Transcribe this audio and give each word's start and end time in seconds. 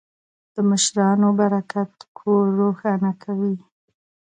د 0.53 0.55
مشرانو 0.69 1.27
برکت 1.39 1.93
کور 2.17 2.43
روښانه 2.59 3.11
کوي. 3.23 3.55